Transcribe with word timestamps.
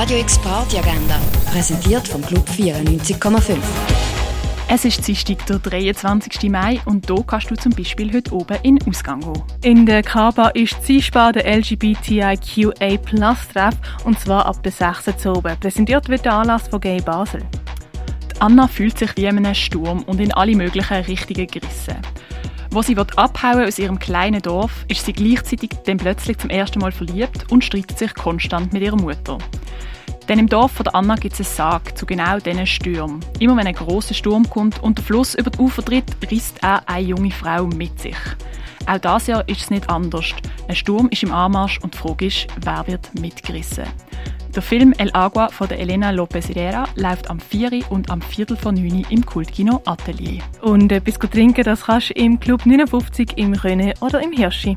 Radio 0.00 0.16
X 0.16 0.38
Party 0.38 0.78
Agenda, 0.78 1.20
präsentiert 1.52 2.08
vom 2.08 2.22
Club 2.22 2.48
94,5. 2.48 3.58
Es 4.66 4.86
ist 4.86 5.06
Dienstag, 5.06 5.44
der 5.44 5.58
23. 5.58 6.50
Mai 6.50 6.80
und 6.86 7.06
hier 7.06 7.22
kannst 7.26 7.50
du 7.50 7.54
zum 7.54 7.72
Beispiel 7.72 8.10
heute 8.10 8.32
oben 8.32 8.56
in 8.62 8.76
den 8.76 8.88
Ausgang 8.88 9.20
gehen. 9.20 9.42
In 9.62 9.84
der 9.84 10.02
Kaba 10.02 10.48
ist 10.54 10.82
Zielspar 10.82 11.34
der 11.34 11.44
LGBTIQA 11.54 12.96
Plus 13.04 13.48
Treff 13.52 13.74
und 14.04 14.18
zwar 14.18 14.46
ab 14.46 14.62
der 14.62 14.72
6. 14.72 15.26
oben. 15.26 15.60
Präsentiert 15.60 16.08
wird 16.08 16.24
der 16.24 16.32
Anlass 16.32 16.68
von 16.68 16.80
Gay 16.80 17.02
Basel. 17.02 17.42
Die 18.34 18.40
Anna 18.40 18.68
fühlt 18.68 18.96
sich 18.96 19.14
wie 19.18 19.26
in 19.26 19.36
einem 19.36 19.54
Sturm 19.54 20.02
und 20.04 20.18
in 20.18 20.32
alle 20.32 20.56
möglichen 20.56 20.94
Richtungen 20.94 21.46
gerissen. 21.46 21.98
Wo 22.70 22.80
sie 22.80 22.96
abhauen 22.96 23.66
aus 23.66 23.78
ihrem 23.78 23.98
kleinen 23.98 24.40
Dorf, 24.40 24.86
ist 24.88 25.04
sie 25.04 25.12
gleichzeitig 25.12 25.72
dann 25.84 25.98
plötzlich 25.98 26.38
zum 26.38 26.48
ersten 26.48 26.78
Mal 26.78 26.92
verliebt 26.92 27.52
und 27.52 27.62
streitet 27.62 27.98
sich 27.98 28.14
konstant 28.14 28.72
mit 28.72 28.80
ihrer 28.80 28.96
Mutter. 28.96 29.36
Denn 30.30 30.38
im 30.38 30.48
Dorf 30.48 30.70
von 30.70 30.86
Anna 30.86 31.16
gibt 31.16 31.34
es 31.34 31.40
einen 31.40 31.56
Sarg 31.56 31.98
zu 31.98 32.06
genau 32.06 32.38
diesen 32.38 32.64
Stürmen. 32.64 33.18
Immer 33.40 33.56
wenn 33.56 33.66
ein 33.66 33.74
großer 33.74 34.14
Sturm 34.14 34.48
kommt 34.48 34.80
und 34.80 34.96
der 34.96 35.04
Fluss 35.04 35.34
über 35.34 35.50
die 35.50 35.58
Ufer 35.58 35.84
tritt, 35.84 36.04
risst 36.30 36.62
er 36.62 36.88
eine 36.88 37.04
junge 37.04 37.32
Frau 37.32 37.66
mit 37.66 37.98
sich. 37.98 38.16
Auch 38.86 38.98
dieses 38.98 39.26
Jahr 39.26 39.48
ist 39.48 39.62
es 39.62 39.70
nicht 39.70 39.90
anders. 39.90 40.26
Ein 40.68 40.76
Sturm 40.76 41.08
ist 41.10 41.24
im 41.24 41.32
Anmarsch 41.32 41.80
und 41.82 41.94
die 41.94 41.98
Frage 41.98 42.26
ist, 42.26 42.46
wer 42.60 42.86
wird 42.86 43.12
mitgerissen. 43.20 43.86
Der 44.54 44.62
Film 44.62 44.94
El 44.98 45.10
Agua 45.14 45.48
von 45.48 45.66
der 45.66 45.80
Elena 45.80 46.10
Lopez 46.10 46.48
Herrera 46.48 46.84
läuft 46.94 47.28
am 47.28 47.40
4. 47.40 47.90
und 47.90 48.08
am 48.08 48.22
Viertel 48.22 48.56
von 48.56 48.76
9 48.76 49.06
im 49.10 49.26
Kultkino 49.26 49.82
Atelier. 49.84 50.42
Und 50.60 50.92
etwas 50.92 51.18
trinken, 51.28 51.64
das 51.64 51.86
kannst 51.86 52.10
du 52.10 52.14
im 52.14 52.38
Club 52.38 52.66
59 52.66 53.32
im 53.34 53.54
Röne 53.54 53.94
oder 54.00 54.22
im 54.22 54.30
Hirschi. 54.30 54.76